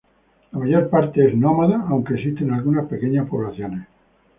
La 0.53 0.57
mayor 0.57 0.89
parte 0.89 1.27
es 1.27 1.35
nómada, 1.37 1.85
aunque 1.87 2.15
existen 2.15 2.51
algunas 2.51 2.87
pequeñas 2.87 3.29
poblaciones. 3.29 3.85